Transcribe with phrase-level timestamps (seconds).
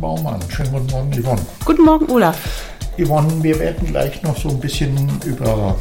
[0.00, 0.40] Baumann.
[0.48, 1.42] Schönen guten Morgen, Yvonne.
[1.64, 2.38] Guten Morgen, Olaf.
[2.98, 5.76] Yvonne, wir werden gleich noch so ein bisschen über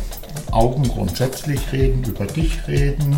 [0.51, 3.16] Augen grundsätzlich reden, über dich reden,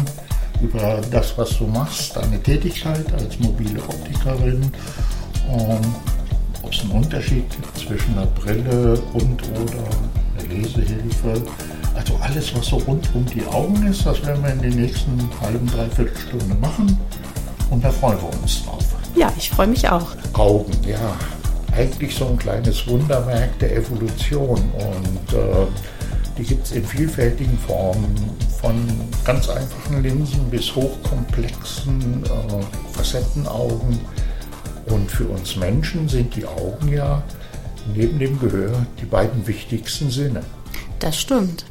[0.62, 4.72] über das, was du machst, deine Tätigkeit als mobile Optikerin.
[5.50, 5.96] Und
[6.62, 9.84] ob es einen Unterschied gibt zwischen einer Brille und oder
[10.38, 11.42] einer Lesehilfe.
[11.96, 15.30] Also alles, was so rund um die Augen ist, das werden wir in den nächsten
[15.42, 16.98] halben, dreiviertel Stunde machen.
[17.70, 19.01] Und da freuen wir uns drauf.
[19.16, 20.08] Ja, ich freue mich auch.
[20.34, 21.18] Augen, ja.
[21.76, 24.60] Eigentlich so ein kleines Wunderwerk der Evolution.
[24.74, 25.68] Und äh,
[26.38, 28.16] die gibt es in vielfältigen Formen,
[28.62, 28.88] von
[29.26, 34.00] ganz einfachen Linsen bis hochkomplexen äh, Facettenaugen.
[34.88, 37.24] Und für uns Menschen sind die Augen ja
[37.96, 40.42] neben dem Gehör die beiden wichtigsten Sinne.
[41.00, 41.66] Das stimmt.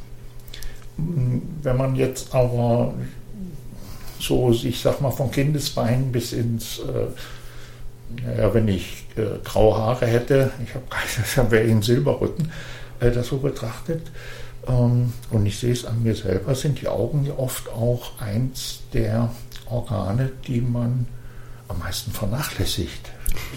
[0.97, 2.93] Wenn man jetzt aber
[4.21, 10.05] so, ich sag mal, von Kindesbeinen bis ins, äh, ja, wenn ich äh, graue Haare
[10.05, 12.51] hätte, ich habe keine, wäre ich ein Silberrücken,
[12.99, 14.11] äh, das so betrachtet.
[14.67, 18.81] Ähm, und ich sehe es an mir selber, sind die Augen ja oft auch eins
[18.93, 19.31] der
[19.69, 21.07] Organe, die man
[21.67, 23.11] am meisten vernachlässigt.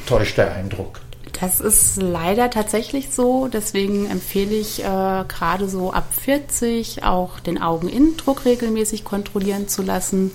[0.06, 1.00] Täuscht der Eindruck.
[1.40, 3.48] Das ist leider tatsächlich so.
[3.48, 10.30] Deswegen empfehle ich äh, gerade so ab 40 auch den Augeninnendruck regelmäßig kontrollieren zu lassen.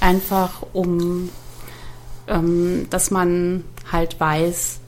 [0.00, 1.30] Einfach um,
[2.28, 4.80] ähm, dass man halt weiß,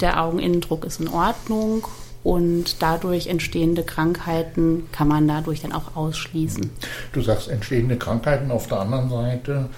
[0.00, 1.86] der Augeninnendruck ist in Ordnung
[2.22, 6.70] und dadurch entstehende Krankheiten kann man dadurch dann auch ausschließen.
[7.12, 9.68] Du sagst entstehende Krankheiten auf der anderen Seite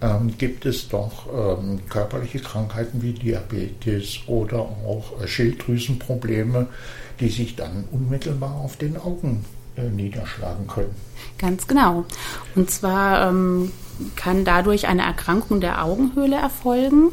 [0.00, 6.68] ähm, gibt es doch ähm, körperliche Krankheiten wie Diabetes oder auch äh, Schilddrüsenprobleme,
[7.20, 9.44] die sich dann unmittelbar auf den Augen
[9.76, 10.94] äh, niederschlagen können.
[11.38, 12.04] Ganz genau.
[12.54, 13.72] Und zwar ähm,
[14.16, 17.10] kann dadurch eine Erkrankung der Augenhöhle erfolgen.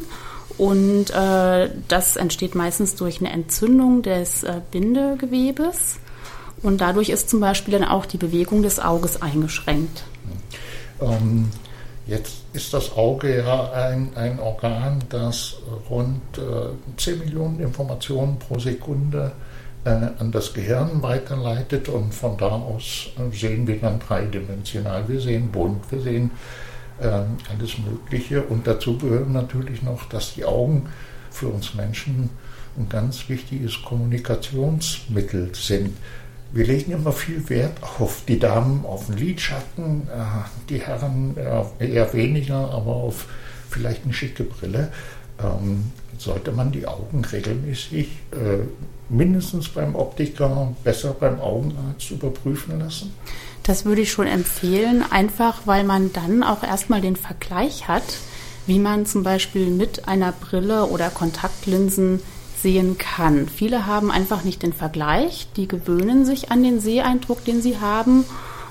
[0.58, 5.98] Und äh, das entsteht meistens durch eine Entzündung des äh, Bindegewebes.
[6.62, 10.04] Und dadurch ist zum Beispiel dann auch die Bewegung des Auges eingeschränkt.
[11.00, 11.50] Ähm,
[12.06, 15.56] Jetzt ist das Auge ja ein, ein Organ, das
[15.90, 19.32] rund äh, 10 Millionen Informationen pro Sekunde
[19.84, 25.08] äh, an das Gehirn weiterleitet und von da aus äh, sehen wir dann dreidimensional.
[25.08, 26.30] Wir sehen bunt, wir sehen
[27.00, 30.88] äh, alles Mögliche und dazu gehören natürlich noch, dass die Augen
[31.32, 32.30] für uns Menschen
[32.78, 35.96] ein ganz wichtiges Kommunikationsmittel sind.
[36.52, 40.24] Wir legen immer viel Wert auf die Damen auf den Lidschatten, äh,
[40.68, 41.36] die Herren
[41.78, 43.26] eher weniger, aber auf
[43.68, 44.92] vielleicht eine schicke Brille.
[45.42, 48.64] Ähm, sollte man die Augen regelmäßig äh,
[49.08, 53.12] mindestens beim Optiker, besser beim Augenarzt überprüfen lassen?
[53.62, 58.04] Das würde ich schon empfehlen, einfach weil man dann auch erstmal den Vergleich hat,
[58.66, 62.20] wie man zum Beispiel mit einer Brille oder Kontaktlinsen
[62.62, 63.48] sehen kann.
[63.48, 68.24] Viele haben einfach nicht den Vergleich, die gewöhnen sich an den Seeeindruck, den sie haben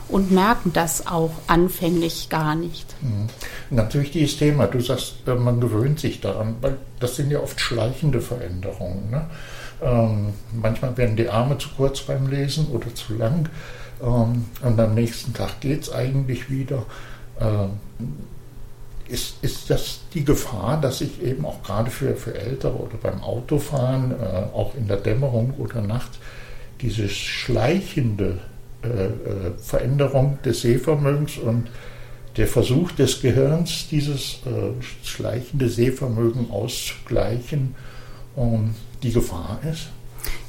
[0.08, 2.96] und merken das auch anfänglich gar nicht.
[3.02, 3.28] Mhm.
[3.76, 7.60] Natürlich dieses Thema, du sagst, äh, man gewöhnt sich daran, weil das sind ja oft
[7.60, 9.10] schleichende Veränderungen.
[9.10, 9.26] Ne?
[9.82, 13.50] Ähm, manchmal werden die Arme zu kurz beim Lesen oder zu lang
[14.02, 16.86] ähm, und am nächsten Tag geht es eigentlich wieder.
[17.40, 17.72] Ähm,
[19.08, 23.22] ist, ist das die Gefahr, dass ich eben auch gerade für, für Ältere oder beim
[23.22, 26.20] Autofahren, äh, auch in der Dämmerung oder Nacht,
[26.82, 28.40] diese schleichende
[28.84, 29.12] äh, äh,
[29.58, 31.70] Veränderung des Sehvermögens und
[32.38, 37.76] der Versuch des Gehirns, dieses äh, schleichende Sehvermögen auszugleichen,
[38.38, 39.88] ähm, die Gefahr ist?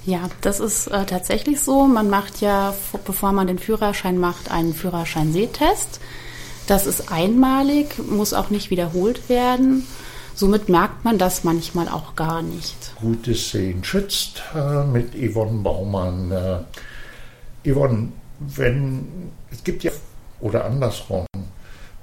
[0.05, 1.87] Ja, das ist äh, tatsächlich so.
[1.87, 2.75] Man macht ja,
[3.05, 6.00] bevor man den Führerschein macht, einen Führerschein-Sehtest.
[6.66, 9.87] Das ist einmalig, muss auch nicht wiederholt werden.
[10.34, 12.93] Somit merkt man das manchmal auch gar nicht.
[13.00, 16.31] Gutes Sehen schützt äh, mit Yvonne Baumann.
[16.31, 18.09] Äh, Yvonne,
[18.41, 19.93] wenn es gibt ja
[20.41, 21.25] oder andersrum,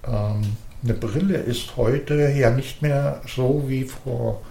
[0.07, 4.41] ähm, eine Brille ist heute ja nicht mehr so wie vor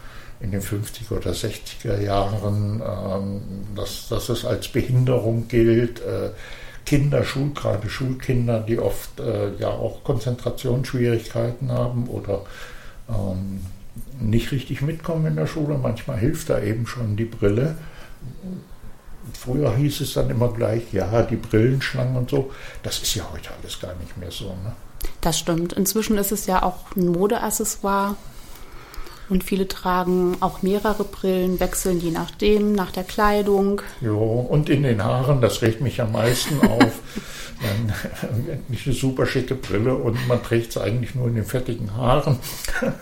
[0.40, 3.40] in den 50er oder 60er Jahren, ähm,
[3.74, 6.00] dass, dass es als Behinderung gilt.
[6.84, 7.24] Kinder,
[7.54, 12.42] gerade Schulkinder, die oft äh, ja auch Konzentrationsschwierigkeiten haben oder
[13.08, 13.60] ähm,
[14.20, 15.78] nicht richtig mitkommen in der Schule.
[15.78, 17.76] Manchmal hilft da eben schon die Brille.
[19.32, 22.50] Früher hieß es dann immer gleich, ja, die Brillenschlangen und so.
[22.82, 24.46] Das ist ja heute alles gar nicht mehr so.
[24.46, 24.72] Ne?
[25.20, 25.72] Das stimmt.
[25.72, 28.16] Inzwischen ist es ja auch ein Modeaccessoire.
[29.28, 33.80] Und viele tragen auch mehrere Brillen, wechseln je nachdem, nach der Kleidung.
[34.00, 37.00] Jo, und in den Haaren, das regt mich am meisten auf.
[37.62, 37.92] Man,
[38.66, 42.38] nicht eine super schicke Brille und man trägt es eigentlich nur in den fettigen Haaren.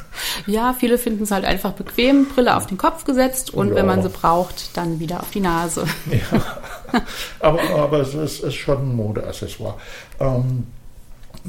[0.46, 3.74] Ja, viele finden es halt einfach bequem, Brille auf den Kopf gesetzt und ja.
[3.76, 5.84] wenn man sie braucht, dann wieder auf die Nase.
[6.10, 7.02] Ja,
[7.40, 9.76] aber, aber es ist, ist schon ein Modeaccessoire.
[10.18, 10.66] Ähm,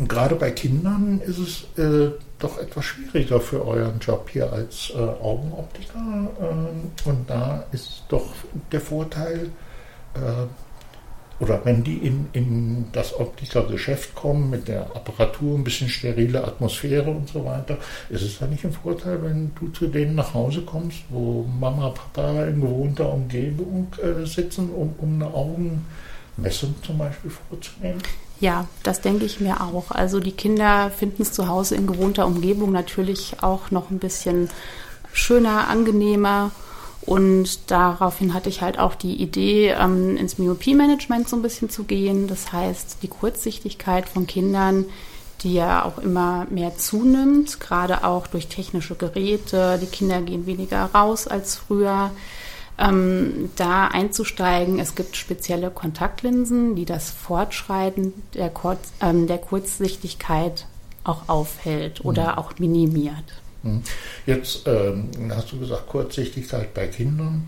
[0.08, 2.12] gerade bei Kindern ist es äh,
[2.44, 6.30] doch etwas schwieriger für euren Job hier als äh, Augenoptiker.
[6.40, 8.34] Äh, und da ist doch
[8.72, 9.50] der Vorteil,
[10.16, 16.44] äh, oder wenn die in, in das Optikergeschäft kommen mit der Apparatur, ein bisschen sterile
[16.44, 17.78] Atmosphäre und so weiter,
[18.10, 21.90] ist es da nicht ein Vorteil, wenn du zu denen nach Hause kommst, wo Mama,
[21.90, 28.02] Papa in gewohnter Umgebung äh, sitzen, um, um eine Augenmessung zum Beispiel vorzunehmen?
[28.42, 29.92] Ja, das denke ich mir auch.
[29.92, 34.50] Also die Kinder finden es zu Hause in gewohnter Umgebung natürlich auch noch ein bisschen
[35.14, 36.50] schöner, angenehmer.
[37.02, 41.84] Und daraufhin hatte ich halt auch die Idee, ähm, ins Myopie-Management so ein bisschen zu
[41.84, 42.28] gehen.
[42.28, 44.86] Das heißt, die Kurzsichtigkeit von Kindern,
[45.44, 49.80] die ja auch immer mehr zunimmt, gerade auch durch technische Geräte.
[49.80, 52.10] Die Kinder gehen weniger raus als früher.
[52.82, 54.80] Ähm, da einzusteigen.
[54.80, 60.66] Es gibt spezielle Kontaktlinsen, die das Fortschreiten der, Kurz, ähm, der Kurzsichtigkeit
[61.04, 62.38] auch aufhält oder mhm.
[62.38, 63.42] auch minimiert.
[63.64, 63.84] Hm.
[64.26, 67.48] Jetzt ähm, hast du gesagt, Kurzsichtigkeit bei Kindern.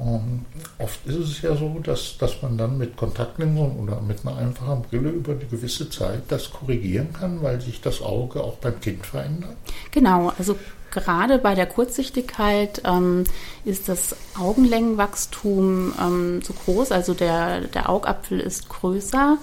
[0.00, 0.44] Ähm,
[0.78, 4.82] oft ist es ja so, dass, dass man dann mit Kontaktlinsen oder mit einer einfachen
[4.82, 9.04] Brille über eine gewisse Zeit das korrigieren kann, weil sich das Auge auch beim Kind
[9.04, 9.56] verändert.
[9.90, 10.56] Genau, also
[10.90, 13.24] gerade bei der Kurzsichtigkeit ähm,
[13.64, 19.38] ist das Augenlängenwachstum ähm, so groß, also der, der Augapfel ist größer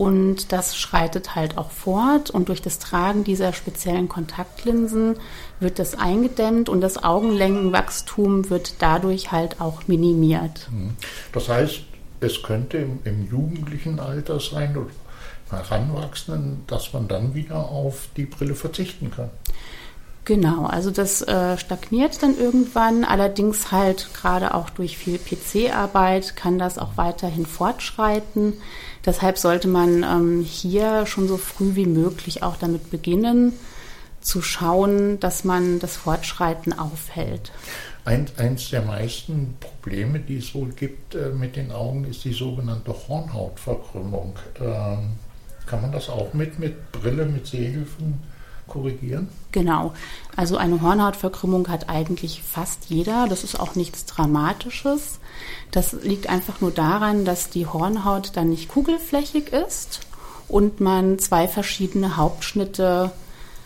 [0.00, 2.30] und das schreitet halt auch fort.
[2.30, 5.16] Und durch das Tragen dieser speziellen Kontaktlinsen
[5.58, 10.68] wird das eingedämmt und das Augenlängenwachstum wird dadurch halt auch minimiert.
[10.70, 10.94] Mhm.
[11.32, 11.82] Das heißt,
[12.20, 14.90] es könnte im, im jugendlichen Alter sein oder
[15.50, 19.28] Heranwachsenden, dass man dann wieder auf die Brille verzichten kann.
[20.26, 26.58] Genau, also das äh, stagniert dann irgendwann, allerdings halt gerade auch durch viel PC-Arbeit kann
[26.58, 28.54] das auch weiterhin fortschreiten.
[29.04, 33.54] Deshalb sollte man ähm, hier schon so früh wie möglich auch damit beginnen,
[34.20, 37.50] zu schauen, dass man das Fortschreiten aufhält.
[38.04, 42.34] Ein, eins der meisten Probleme, die es wohl gibt äh, mit den Augen, ist die
[42.34, 44.34] sogenannte Hornhautverkrümmung.
[44.60, 45.12] Ähm,
[45.66, 48.29] kann man das auch mit, mit Brille, mit Sehhilfen
[48.70, 49.28] korrigieren?
[49.52, 49.92] Genau.
[50.34, 53.26] Also eine Hornhautverkrümmung hat eigentlich fast jeder.
[53.28, 55.18] Das ist auch nichts Dramatisches.
[55.70, 60.00] Das liegt einfach nur daran, dass die Hornhaut dann nicht kugelflächig ist
[60.48, 63.12] und man zwei verschiedene Hauptschnitte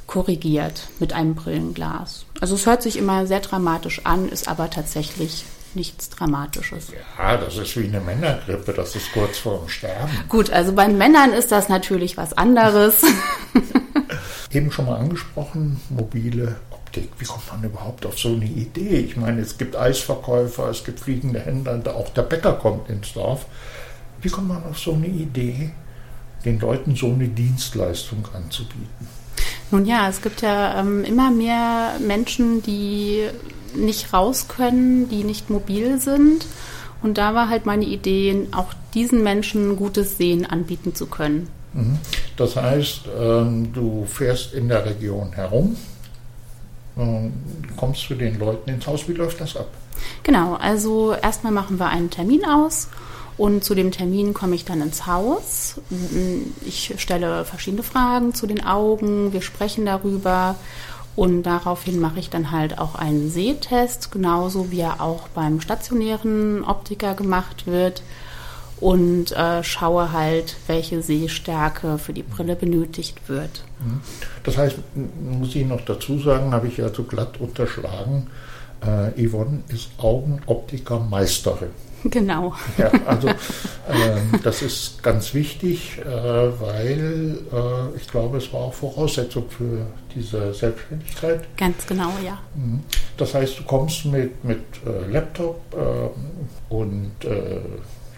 [0.06, 2.26] korrigiert mit einem Brillenglas.
[2.40, 6.92] Also es hört sich immer sehr dramatisch an, ist aber tatsächlich nichts Dramatisches.
[7.18, 10.10] Ja, das ist wie eine Männergrippe, das ist kurz vor dem Sterben.
[10.28, 13.02] Gut, also bei Männern ist das natürlich was anderes.
[14.54, 17.08] Eben schon mal angesprochen, mobile Optik.
[17.18, 18.98] Wie kommt man überhaupt auf so eine Idee?
[18.98, 23.46] Ich meine, es gibt Eisverkäufer, es gibt fliegende Händler, auch der Bäcker kommt ins Dorf.
[24.22, 25.72] Wie kommt man auf so eine Idee,
[26.44, 29.08] den Leuten so eine Dienstleistung anzubieten?
[29.72, 33.28] Nun ja, es gibt ja ähm, immer mehr Menschen, die
[33.74, 36.46] nicht raus können, die nicht mobil sind.
[37.02, 41.48] Und da war halt meine Idee, auch diesen Menschen gutes Sehen anbieten zu können.
[41.72, 41.98] Mhm.
[42.36, 45.76] Das heißt, ähm, du fährst in der Region herum,
[46.96, 47.32] ähm,
[47.76, 49.08] kommst zu den Leuten ins Haus.
[49.08, 49.68] Wie läuft das ab?
[50.22, 52.88] Genau, also erstmal machen wir einen Termin aus
[53.36, 55.80] und zu dem Termin komme ich dann ins Haus.
[56.64, 60.56] Ich stelle verschiedene Fragen zu den Augen, wir sprechen darüber
[61.14, 66.64] und daraufhin mache ich dann halt auch einen Sehtest, genauso wie er auch beim stationären
[66.64, 68.02] Optiker gemacht wird
[68.80, 73.64] und äh, schaue halt, welche Sehstärke für die Brille benötigt wird.
[73.80, 74.00] Mhm.
[74.42, 74.76] Das heißt,
[75.22, 78.28] muss ich noch dazu sagen, habe ich ja so glatt unterschlagen,
[78.84, 81.70] äh, Yvonne ist Augenoptikermeisterin.
[82.10, 82.52] Genau.
[82.76, 83.34] Ja, also äh,
[84.42, 90.52] das ist ganz wichtig, äh, weil äh, ich glaube, es war auch Voraussetzung für diese
[90.52, 91.44] Selbstständigkeit.
[91.56, 92.38] Ganz genau, ja.
[92.54, 92.82] Mhm.
[93.16, 97.12] Das heißt, du kommst mit, mit äh, Laptop äh, und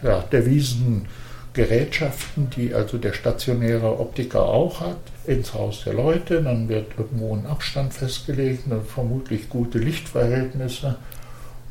[0.02, 1.06] ja, Devisen,
[1.52, 6.42] Gerätschaften, die also der stationäre Optiker auch hat, ins Haus der Leute.
[6.42, 10.96] Dann wird irgendwo ein Abstand festgelegt, vermutlich gute Lichtverhältnisse.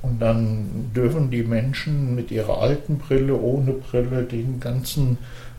[0.02, 5.18] Und dann dürfen die Menschen mit ihrer alten Brille, ohne Brille, den ganzen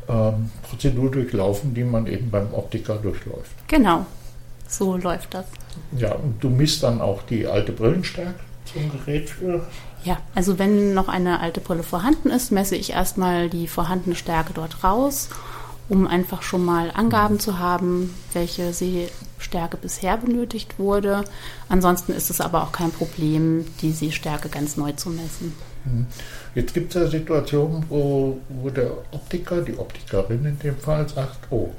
[0.08, 3.52] ähm, Prozedur durchlaufen, die man eben beim Optiker durchläuft.
[3.68, 4.06] Genau.
[4.68, 5.46] So läuft das.
[5.96, 9.64] Ja, und du misst dann auch die alte Brillenstärke zum Gerät für?
[10.04, 14.52] Ja, also wenn noch eine alte Brille vorhanden ist, messe ich erstmal die vorhandene Stärke
[14.52, 15.28] dort raus,
[15.88, 18.72] um einfach schon mal Angaben zu haben, welche
[19.46, 21.24] Sehstärke bisher benötigt wurde.
[21.68, 25.54] Ansonsten ist es aber auch kein Problem, die Sehstärke ganz neu zu messen.
[25.84, 26.06] Hm.
[26.56, 31.38] Jetzt gibt es ja Situationen, wo, wo der Optiker, die Optikerin in dem Fall, sagt,
[31.50, 31.70] oh,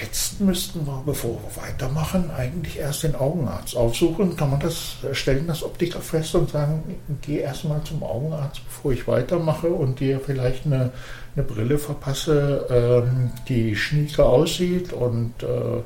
[0.00, 4.36] Jetzt müssten wir, bevor wir weitermachen, eigentlich erst den Augenarzt aufsuchen.
[4.36, 6.82] Kann man das, stellen das Optiker fest und sagen,
[7.20, 10.92] geh erstmal zum Augenarzt, bevor ich weitermache und dir vielleicht eine,
[11.34, 15.82] eine Brille verpasse, ähm, die schnieke aussieht und äh,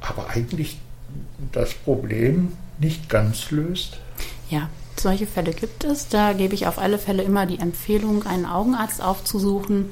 [0.00, 0.78] aber eigentlich
[1.52, 3.98] das Problem nicht ganz löst?
[4.50, 6.08] Ja, solche Fälle gibt es.
[6.08, 9.90] Da gebe ich auf alle Fälle immer die Empfehlung, einen Augenarzt aufzusuchen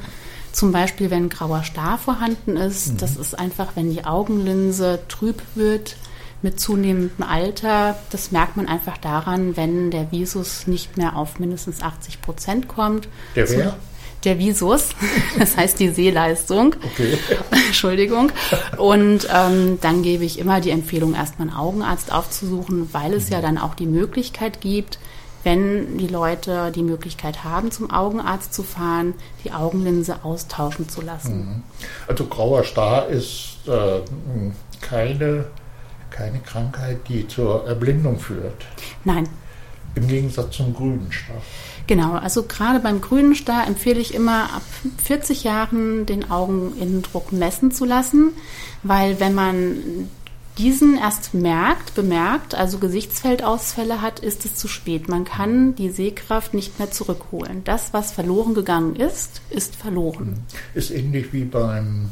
[0.57, 2.97] zum Beispiel, wenn grauer Star vorhanden ist, mhm.
[2.97, 5.97] das ist einfach, wenn die Augenlinse trüb wird
[6.41, 7.99] mit zunehmendem Alter.
[8.09, 13.07] Das merkt man einfach daran, wenn der Visus nicht mehr auf mindestens 80 Prozent kommt.
[13.35, 13.77] Der wer?
[14.26, 14.90] Der Visus,
[15.38, 16.76] das heißt die Sehleistung.
[16.85, 17.16] Okay.
[17.66, 18.33] Entschuldigung.
[18.76, 23.33] Und ähm, dann gebe ich immer die Empfehlung, erstmal einen Augenarzt aufzusuchen, weil es mhm.
[23.33, 24.99] ja dann auch die Möglichkeit gibt,
[25.45, 29.14] wenn die Leute die Möglichkeit haben, zum Augenarzt zu fahren,
[29.45, 31.38] die Augenlinse austauschen zu lassen.
[31.38, 31.62] Mhm.
[32.09, 34.00] Also grauer Star ist äh,
[34.80, 35.47] keine,
[36.11, 38.66] keine Krankheit, die zur Erblindung führt.
[39.04, 39.28] Nein.
[39.95, 41.40] Im Gegensatz zum grünen Star.
[41.87, 44.62] Genau, also gerade beim grünen Star empfehle ich immer ab
[45.05, 48.33] 40 Jahren den Augeninnendruck messen zu lassen,
[48.83, 50.09] weil wenn man
[50.59, 55.09] diesen erst merkt, bemerkt, also Gesichtsfeldausfälle hat, ist es zu spät.
[55.09, 57.62] Man kann die Sehkraft nicht mehr zurückholen.
[57.64, 60.28] Das, was verloren gegangen ist, ist verloren.
[60.28, 60.78] Mhm.
[60.78, 62.11] Ist ähnlich wie beim,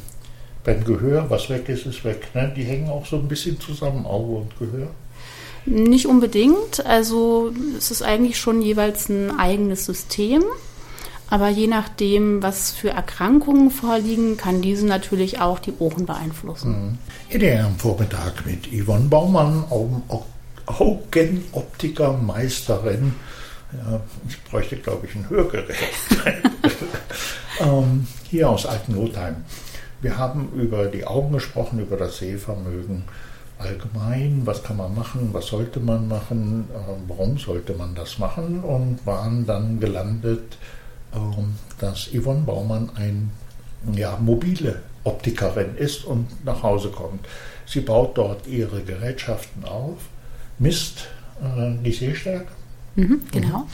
[0.63, 1.31] beim Gehör.
[1.31, 2.29] Was weg ist, ist weg.
[2.35, 2.53] Ne?
[2.55, 4.91] Die hängen auch so ein bisschen zusammen, Auge und Gehör.
[5.67, 6.85] Nicht unbedingt.
[6.85, 10.45] Also es ist eigentlich schon jeweils ein eigenes System.
[11.31, 16.99] Aber je nachdem, was für Erkrankungen vorliegen, kann diese natürlich auch die Ohren beeinflussen.
[17.33, 17.43] Mhm.
[17.65, 19.65] Am Vormittag mit Yvonne Baumann,
[20.67, 23.15] Augenoptikermeisterin.
[23.73, 25.75] Ja, ich bräuchte, glaube ich, ein Hörgerät.
[27.61, 29.37] ähm, hier aus Altenlotheim.
[30.01, 33.05] Wir haben über die Augen gesprochen, über das Sehvermögen
[33.65, 38.61] allgemein, was kann man machen, was sollte man machen, äh, warum sollte man das machen
[38.61, 40.59] und waren dann gelandet
[41.15, 43.31] ähm, dass Yvonne Baumann ein
[43.93, 47.27] ja, mobile Optikerin ist und nach Hause kommt.
[47.67, 49.99] Sie baut dort ihre Gerätschaften auf,
[50.59, 51.09] misst
[51.43, 52.49] äh, die Sehstärke.
[52.97, 53.67] Mhm, genau.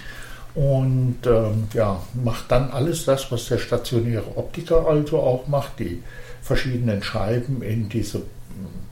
[0.55, 6.03] Und ähm, ja, macht dann alles das, was der stationäre Optiker also auch macht, die
[6.43, 8.23] verschiedenen Scheiben in diese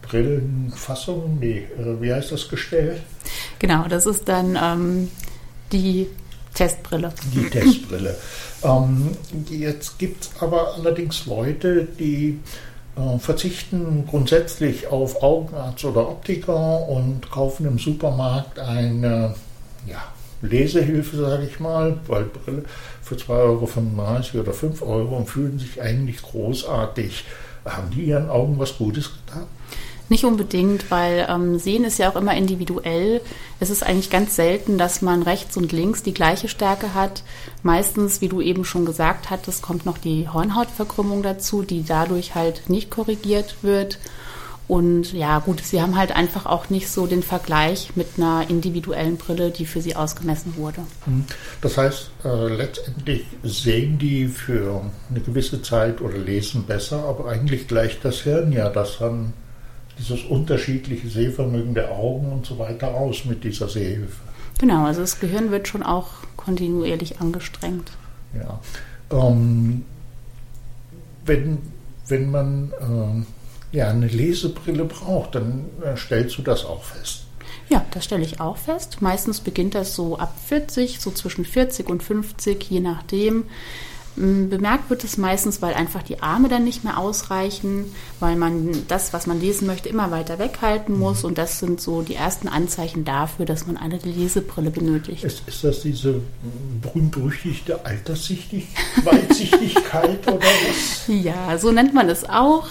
[0.09, 3.01] Brillenfassung, die, äh, wie heißt das Gestell?
[3.59, 5.11] Genau, das ist dann ähm,
[5.73, 6.09] die
[6.55, 7.13] Testbrille.
[7.35, 8.17] Die Testbrille.
[8.65, 9.17] ähm,
[9.51, 12.41] jetzt gibt es aber allerdings Leute, die
[12.97, 19.35] äh, verzichten grundsätzlich auf Augenarzt oder Optiker und kaufen im Supermarkt eine
[19.87, 20.03] ja,
[20.43, 22.65] Lesehilfe, sage ich mal, weil Brille
[23.03, 27.25] für 2,35 Euro oder 5 Euro und fühlen sich eigentlich großartig.
[27.65, 29.47] Haben die ihren Augen was Gutes getan?
[30.09, 33.21] Nicht unbedingt, weil ähm, Sehen ist ja auch immer individuell.
[33.61, 37.23] Es ist eigentlich ganz selten, dass man rechts und links die gleiche Stärke hat.
[37.63, 42.71] Meistens, wie du eben schon gesagt hattest, kommt noch die Hornhautverkrümmung dazu, die dadurch halt
[42.71, 43.99] nicht korrigiert wird.
[44.69, 49.17] Und ja, gut, sie haben halt einfach auch nicht so den Vergleich mit einer individuellen
[49.17, 50.83] Brille, die für sie ausgemessen wurde.
[51.07, 51.25] Mhm.
[51.63, 57.67] Das heißt, äh, letztendlich sehen die für eine gewisse Zeit oder lesen besser, aber eigentlich
[57.67, 59.33] gleicht das Hirn ja das dann
[59.99, 64.21] dieses unterschiedliche Sehvermögen der Augen und so weiter aus mit dieser Sehhilfe.
[64.59, 67.93] Genau, also das Gehirn wird schon auch kontinuierlich angestrengt.
[68.35, 68.61] Ja.
[69.11, 69.85] Ähm,
[71.25, 71.59] wenn,
[72.09, 72.73] wenn man
[73.73, 77.25] äh, ja, eine Lesebrille braucht, dann äh, stellst du das auch fest.
[77.69, 79.03] Ja, das stelle ich auch fest.
[79.03, 83.45] Meistens beginnt das so ab 40, so zwischen 40 und 50, je nachdem.
[84.19, 89.13] Bemerkt wird es meistens, weil einfach die Arme dann nicht mehr ausreichen, weil man das,
[89.13, 91.01] was man lesen möchte, immer weiter weghalten mhm.
[91.01, 91.25] muss.
[91.25, 95.23] Und das sind so die ersten Anzeichen dafür, dass man eine Lesebrille benötigt.
[95.23, 96.21] Ist, ist das diese
[96.83, 101.05] berühmt-berüchtigte Alterssichtigkeit oder was?
[101.07, 102.67] Ja, so nennt man es auch.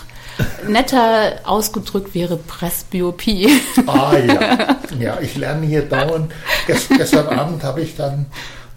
[0.67, 3.49] Netter ausgedrückt wäre Presbyopie.
[3.87, 6.31] Ah ja, ja, ich lerne hier dauernd.
[6.67, 8.27] Gest, gestern Abend habe ich dann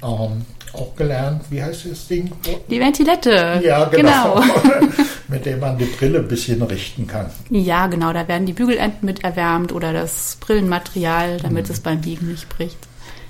[0.03, 2.31] ähm, auch gelernt, wie heißt das Ding?
[2.69, 3.61] Die Ventilette.
[3.65, 4.35] Ja, genau.
[4.35, 4.83] genau.
[5.29, 7.31] mit dem man die Brille ein bisschen richten kann.
[7.50, 8.12] Ja, genau.
[8.12, 11.73] Da werden die Bügelenden mit erwärmt oder das Brillenmaterial, damit mhm.
[11.73, 12.79] es beim Biegen nicht bricht.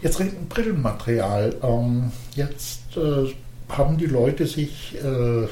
[0.03, 1.55] Jetzt reden Brillenmaterial.
[1.63, 3.35] Ähm, jetzt äh,
[3.69, 5.47] haben die Leute sich äh,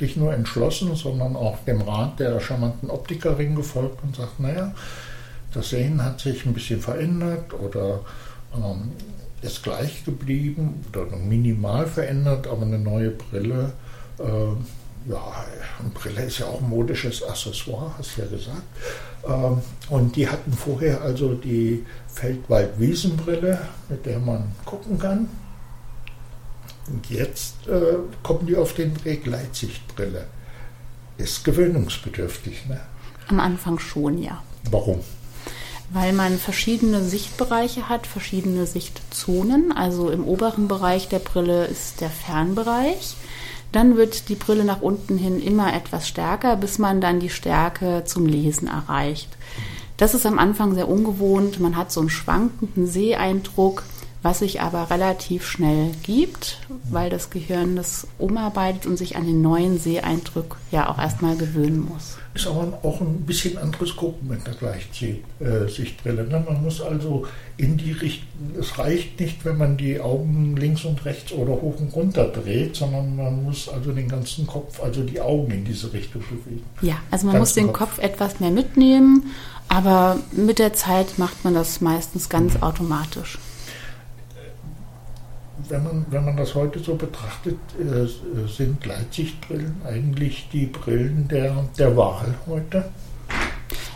[0.00, 4.72] nicht nur entschlossen, sondern auch dem Rat der charmanten Optikerin gefolgt und sagt, naja,
[5.52, 8.00] das Sehen hat sich ein bisschen verändert oder
[8.54, 8.92] ähm,
[9.44, 13.72] ist gleich geblieben oder minimal verändert, aber eine neue Brille,
[14.18, 15.44] äh, ja,
[15.80, 18.62] eine Brille ist ja auch ein modisches Accessoire, hast du ja gesagt.
[19.26, 19.60] Ähm,
[19.90, 23.58] und die hatten vorher also die Feldwald-Wiesenbrille,
[23.88, 25.28] mit der man gucken kann.
[26.86, 30.26] Und jetzt äh, kommen die auf den Weg Leitsichtbrille.
[31.16, 32.80] Ist gewöhnungsbedürftig, ne?
[33.28, 34.42] Am Anfang schon, ja.
[34.70, 35.00] Warum?
[35.92, 39.72] Weil man verschiedene Sichtbereiche hat, verschiedene Sichtzonen.
[39.72, 43.16] Also im oberen Bereich der Brille ist der Fernbereich.
[43.72, 48.04] Dann wird die Brille nach unten hin immer etwas stärker, bis man dann die Stärke
[48.06, 49.28] zum Lesen erreicht.
[49.96, 51.60] Das ist am Anfang sehr ungewohnt.
[51.60, 53.84] Man hat so einen schwankenden Seeeindruck,
[54.24, 56.58] was sich aber relativ schnell gibt,
[56.90, 61.86] weil das Gehirn das umarbeitet und sich an den neuen Seeeindruck ja auch erstmal gewöhnen
[61.86, 66.24] muss ist aber auch ein bisschen anderes Gucken mit der Gleichsichtbrille.
[66.24, 66.44] Ne?
[66.46, 67.26] Man muss also
[67.56, 68.28] in die Richtung,
[68.58, 72.74] es reicht nicht, wenn man die Augen links und rechts oder hoch und runter dreht,
[72.74, 76.64] sondern man muss also den ganzen Kopf, also die Augen in diese Richtung bewegen.
[76.82, 77.84] Ja, also man muss den Kopf.
[77.84, 79.30] Kopf etwas mehr mitnehmen,
[79.68, 83.38] aber mit der Zeit macht man das meistens ganz automatisch
[85.68, 88.06] wenn man, wenn man das heute so betrachtet, äh,
[88.48, 92.84] sind Gleitsichtbrillen eigentlich die Brillen der, der Wahl heute?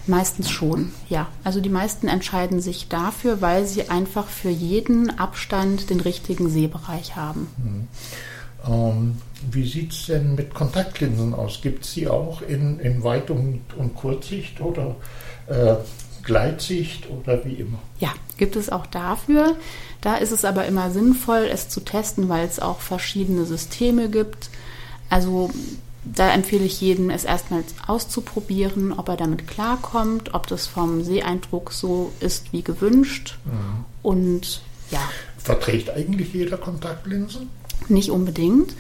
[0.07, 1.29] Meistens schon, ja.
[1.45, 7.15] Also die meisten entscheiden sich dafür, weil sie einfach für jeden Abstand den richtigen Sehbereich
[7.15, 7.49] haben.
[7.63, 7.89] Hm.
[8.67, 9.19] Ähm,
[9.51, 11.61] wie sieht es denn mit Kontaktlinsen aus?
[11.63, 14.97] Gibt es die auch in, in Weit- und, und Kurzsicht oder
[15.47, 15.77] äh,
[16.23, 17.79] Gleitsicht oder wie immer?
[17.99, 19.57] Ja, gibt es auch dafür.
[20.01, 24.51] Da ist es aber immer sinnvoll, es zu testen, weil es auch verschiedene Systeme gibt.
[25.11, 25.51] Also
[26.05, 31.73] da empfehle ich jedem, es erstmals auszuprobieren, ob er damit klarkommt, ob das vom Seeeindruck
[31.73, 33.39] so ist wie gewünscht.
[33.45, 33.85] Mhm.
[34.03, 35.01] Und ja.
[35.39, 37.51] Verträgt eigentlich jeder Kontaktlinsen?
[37.89, 38.75] Nicht unbedingt.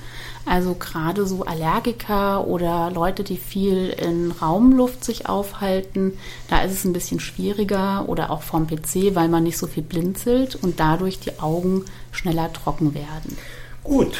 [0.44, 6.14] Also gerade so Allergiker oder Leute, die viel in Raumluft sich aufhalten,
[6.48, 9.82] da ist es ein bisschen schwieriger oder auch vom PC, weil man nicht so viel
[9.82, 13.36] blinzelt und dadurch die Augen schneller trocken werden.
[13.84, 14.18] Gut,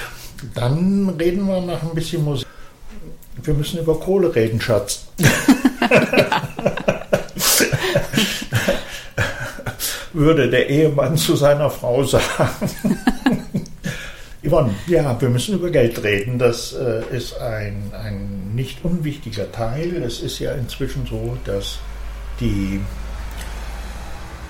[0.54, 2.46] dann reden wir nach ein bisschen Musik.
[3.42, 5.06] Wir müssen über Kohle reden, Schatz.
[10.12, 12.68] Würde der Ehemann zu seiner Frau sagen.
[14.48, 16.38] Yvonne, ja, wir müssen über Geld reden.
[16.38, 20.02] Das äh, ist ein, ein nicht unwichtiger Teil.
[20.02, 21.78] Es ist ja inzwischen so, dass
[22.40, 22.80] die,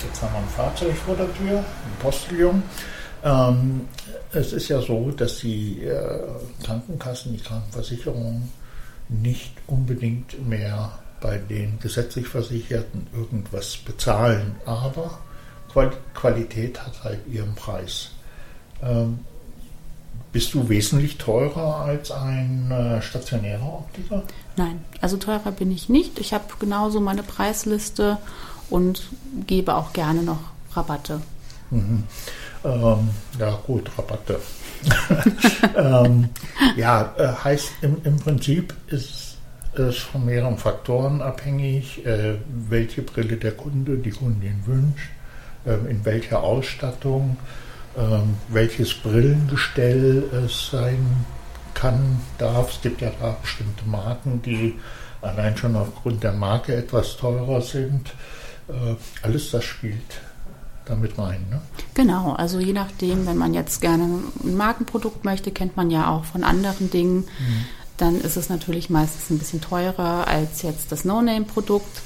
[0.04, 2.62] jetzt haben wir ein Fahrzeug vor der Tür, ein Postillon.
[3.24, 3.88] Ähm,
[4.32, 6.20] es ist ja so, dass die äh,
[6.64, 8.48] Krankenkassen, die Krankenversicherung
[9.08, 15.18] nicht unbedingt mehr bei den gesetzlich Versicherten irgendwas bezahlen, aber
[16.14, 18.10] Qualität hat halt ihren Preis.
[18.82, 19.20] Ähm,
[20.32, 24.22] bist du wesentlich teurer als ein äh, stationärer Optiker?
[24.56, 26.18] Nein, also teurer bin ich nicht.
[26.18, 28.18] Ich habe genauso meine Preisliste
[28.70, 29.08] und
[29.46, 30.40] gebe auch gerne noch
[30.72, 31.20] Rabatte.
[31.70, 32.04] Mhm.
[32.64, 34.40] Ähm, ja, gut, Rabatte.
[35.76, 36.28] ähm,
[36.76, 39.36] ja, äh, heißt im, im Prinzip ist
[39.74, 45.10] es von mehreren Faktoren abhängig, äh, welche Brille der Kunde, die Kundin wünscht,
[45.64, 47.46] äh, in welcher Ausstattung ähm,
[48.48, 51.24] welches Brillengestell es sein
[51.74, 52.72] kann, darf.
[52.72, 54.74] Es gibt ja da bestimmte Marken, die
[55.22, 58.10] allein schon aufgrund der Marke etwas teurer sind.
[58.68, 60.20] Äh, alles das spielt
[60.84, 61.44] damit rein.
[61.50, 61.60] Ne?
[61.94, 66.24] Genau, also je nachdem, wenn man jetzt gerne ein Markenprodukt möchte, kennt man ja auch
[66.24, 67.64] von anderen Dingen, mhm.
[67.96, 72.00] dann ist es natürlich meistens ein bisschen teurer als jetzt das No-Name-Produkt.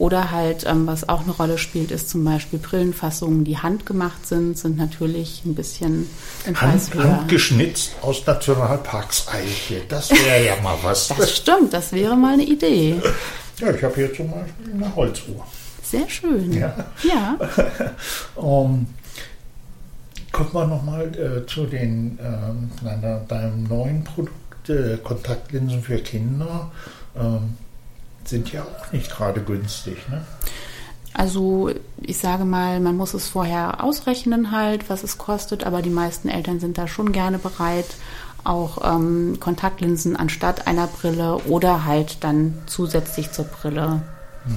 [0.00, 4.56] Oder halt, ähm, was auch eine Rolle spielt, ist zum Beispiel Brillenfassungen, die handgemacht sind,
[4.56, 6.08] sind natürlich ein bisschen
[6.46, 6.94] im Hand.
[6.94, 9.82] Handgeschnitzt aus Nationalparks Eiche.
[9.90, 11.08] Das wäre ja mal was.
[11.08, 12.94] Das stimmt, das wäre mal eine Idee.
[13.58, 15.46] Ja, ich habe hier zum Beispiel eine Holzuhr.
[15.82, 16.50] Sehr schön.
[16.50, 16.74] Ja.
[17.02, 17.36] ja.
[18.36, 18.86] um,
[20.32, 26.70] kommen wir nochmal äh, zu den, äh, deinem neuen Produkt, äh, Kontaktlinsen für Kinder.
[27.14, 27.56] Ähm,
[28.24, 29.96] sind ja auch nicht gerade günstig.
[30.08, 30.24] Ne?
[31.12, 35.90] Also ich sage mal, man muss es vorher ausrechnen halt, was es kostet, aber die
[35.90, 37.86] meisten Eltern sind da schon gerne bereit,
[38.44, 44.02] auch ähm, Kontaktlinsen anstatt einer Brille oder halt dann zusätzlich zur Brille
[44.44, 44.56] hm.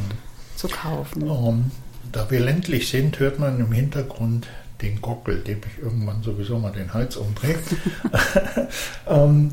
[0.55, 1.23] zu kaufen.
[1.23, 1.71] Um,
[2.11, 4.47] da wir ländlich sind, hört man im Hintergrund
[4.81, 7.57] den Gockel, dem ich irgendwann sowieso mal den Hals umdrehe.
[9.07, 9.51] ähm,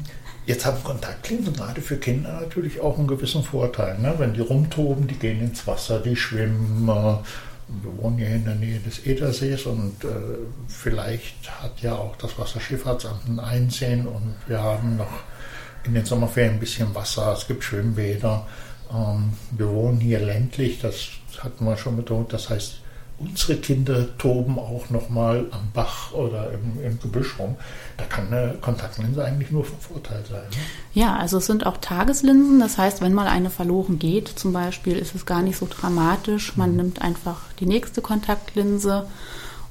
[0.50, 3.98] jetzt haben Kontaktlinsen gerade für Kinder natürlich auch einen gewissen Vorteil.
[3.98, 4.14] Ne?
[4.18, 6.88] Wenn die rumtoben, die gehen ins Wasser, die schwimmen.
[6.88, 7.16] Äh,
[7.82, 10.08] wir wohnen ja in der Nähe des Edersees und äh,
[10.66, 15.20] vielleicht hat ja auch das Wasserschifffahrtsamt ein Einsehen und wir haben noch
[15.84, 18.44] in den Sommerferien ein bisschen Wasser, es gibt Schwimmbäder.
[18.92, 22.80] Ähm, wir wohnen hier ländlich, das hatten wir schon betont, das heißt,
[23.20, 27.56] unsere Kinder toben auch nochmal am Bach oder im, im, Gebüsch rum.
[27.98, 30.40] Da kann eine Kontaktlinse eigentlich nur von Vorteil sein.
[30.50, 30.56] Ne?
[30.94, 32.58] Ja, also es sind auch Tageslinsen.
[32.60, 36.56] Das heißt, wenn mal eine verloren geht, zum Beispiel, ist es gar nicht so dramatisch.
[36.56, 36.76] Man mhm.
[36.76, 39.06] nimmt einfach die nächste Kontaktlinse.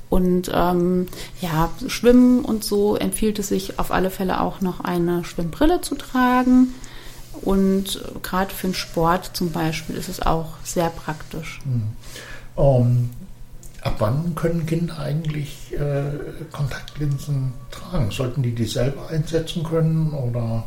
[0.10, 1.08] Und ähm,
[1.42, 5.96] ja, Schwimmen und so empfiehlt es sich auf alle Fälle auch noch eine Schwimmbrille zu
[5.96, 6.76] tragen.
[7.42, 11.62] Und gerade für den Sport zum Beispiel ist es auch sehr praktisch.
[11.66, 11.96] Mhm.
[12.56, 13.10] Um,
[13.82, 18.12] Ab wann können Kinder eigentlich äh, Kontaktlinsen tragen?
[18.12, 20.66] Sollten die die selber einsetzen können oder?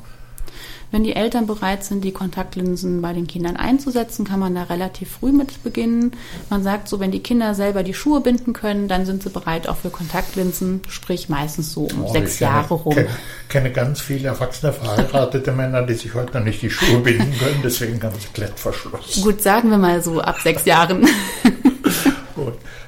[0.92, 5.10] Wenn die Eltern bereit sind, die Kontaktlinsen bei den Kindern einzusetzen, kann man da relativ
[5.12, 6.12] früh mit beginnen.
[6.50, 9.68] Man sagt so, wenn die Kinder selber die Schuhe binden können, dann sind sie bereit
[9.68, 12.92] auch für Kontaktlinsen, sprich meistens so um oh, sechs kenne, Jahre rum.
[12.92, 13.10] Ich kenne,
[13.48, 17.60] kenne ganz viele erwachsene verheiratete Männer, die sich heute noch nicht die Schuhe binden können,
[17.64, 19.22] deswegen ganz Klettverschluss.
[19.22, 21.08] Gut, sagen wir mal so ab sechs Jahren.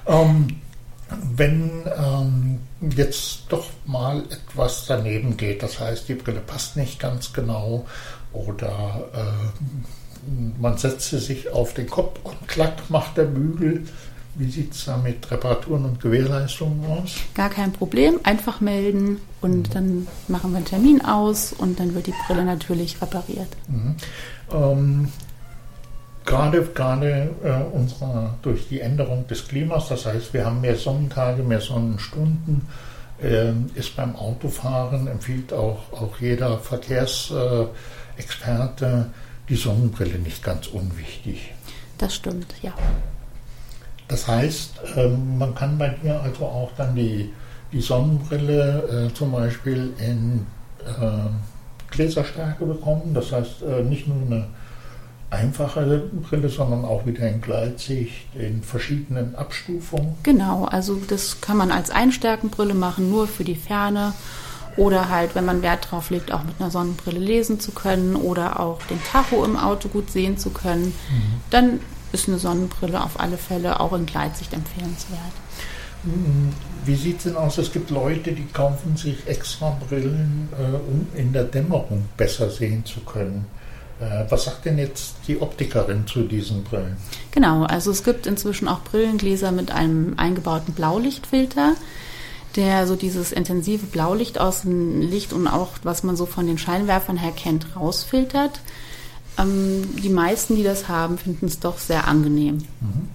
[0.06, 0.60] Ähm,
[1.36, 2.58] wenn ähm,
[2.96, 7.86] jetzt doch mal etwas daneben geht, das heißt, die Brille passt nicht ganz genau
[8.32, 13.86] oder äh, man setzt sie sich auf den Kopf und klack macht der Bügel.
[14.36, 17.18] Wie sieht es da mit Reparaturen und Gewährleistungen aus?
[17.34, 19.72] Gar kein Problem, einfach melden und mhm.
[19.72, 23.48] dann machen wir einen Termin aus und dann wird die Brille natürlich repariert.
[23.68, 23.94] Mhm.
[24.52, 25.08] Ähm,
[26.24, 31.42] gerade gerade äh, unsere, durch die Änderung des Klimas, das heißt, wir haben mehr Sonnentage,
[31.42, 32.68] mehr Sonnenstunden,
[33.22, 39.10] äh, ist beim Autofahren, empfiehlt auch, auch jeder Verkehrsexperte
[39.48, 41.52] die Sonnenbrille nicht ganz unwichtig.
[41.98, 42.72] Das stimmt, ja.
[44.08, 47.32] Das heißt, ähm, man kann bei dir also auch dann die,
[47.72, 50.46] die Sonnenbrille äh, zum Beispiel in
[50.84, 51.30] äh,
[51.90, 53.14] Gläserstärke bekommen.
[53.14, 54.46] Das heißt, äh, nicht nur eine
[55.34, 60.14] einfache Brille, sondern auch wieder in Gleitsicht in verschiedenen Abstufungen.
[60.22, 64.14] Genau, also das kann man als Einstärkenbrille machen, nur für die Ferne.
[64.76, 68.58] Oder halt, wenn man Wert drauf legt, auch mit einer Sonnenbrille lesen zu können oder
[68.58, 71.40] auch den Tacho im Auto gut sehen zu können, mhm.
[71.50, 71.80] dann
[72.12, 75.20] ist eine Sonnenbrille auf alle Fälle auch in Gleitsicht empfehlenswert.
[76.02, 76.52] Mhm.
[76.84, 77.56] Wie sieht es denn aus?
[77.58, 82.84] Es gibt Leute, die kaufen sich extra Brillen, äh, um in der Dämmerung besser sehen
[82.84, 83.46] zu können.
[84.00, 86.96] Äh, was sagt denn jetzt die Optikerin zu diesen Brillen?
[87.30, 91.74] Genau, also es gibt inzwischen auch Brillengläser mit einem eingebauten Blaulichtfilter,
[92.56, 96.58] der so dieses intensive Blaulicht aus dem Licht und auch, was man so von den
[96.58, 98.60] Scheinwerfern her kennt, rausfiltert.
[99.38, 102.58] Ähm, die meisten, die das haben, finden es doch sehr angenehm.
[102.80, 103.08] Mhm.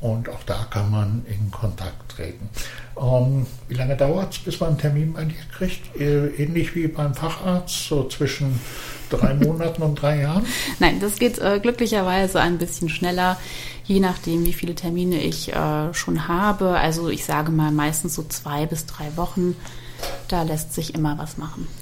[0.00, 2.48] Und auch da kann man in Kontakt treten.
[2.98, 5.94] Ähm, wie lange dauert es, bis man einen Termin bei dir kriegt?
[6.00, 8.60] Äh, ähnlich wie beim Facharzt, so zwischen
[9.10, 10.46] drei Monaten und drei Jahren?
[10.78, 13.36] Nein, das geht äh, glücklicherweise ein bisschen schneller
[13.90, 16.78] je nachdem, wie viele Termine ich äh, schon habe.
[16.78, 19.56] Also ich sage mal meistens so zwei bis drei Wochen.
[20.28, 21.66] Da lässt sich immer was machen.